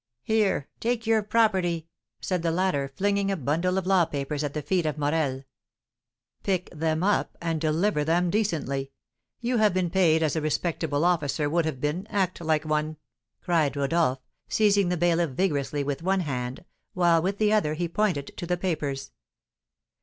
"Here, 0.23 0.67
take 0.79 1.05
your 1.05 1.21
property," 1.21 1.87
said 2.21 2.41
the 2.41 2.49
latter, 2.49 2.91
flinging 2.95 3.29
a 3.29 3.37
bundle 3.37 3.77
of 3.77 3.85
law 3.85 4.03
papers 4.03 4.43
at 4.43 4.55
the 4.55 4.63
feet 4.63 4.87
of 4.87 4.97
Morel. 4.97 5.43
"Pick 6.41 6.71
them 6.71 7.03
up, 7.03 7.37
and 7.39 7.61
deliver 7.61 8.03
them 8.03 8.31
decently; 8.31 8.93
you 9.41 9.57
have 9.57 9.75
been 9.75 9.91
paid 9.91 10.23
as 10.23 10.35
a 10.35 10.41
respectable 10.41 11.05
officer 11.05 11.47
would 11.47 11.65
have 11.65 11.79
been, 11.79 12.07
act 12.09 12.41
like 12.41 12.65
one!" 12.65 12.97
cried 13.43 13.75
Rodolph, 13.75 14.25
seizing 14.49 14.89
the 14.89 14.97
bailiff 14.97 15.29
vigorously 15.29 15.83
with 15.83 16.01
one 16.01 16.21
hand, 16.21 16.65
while 16.93 17.21
with 17.21 17.37
the 17.37 17.53
other 17.53 17.75
he 17.75 17.87
pointed 17.87 18.31
to 18.37 18.47
the 18.47 18.57
papers. 18.57 19.11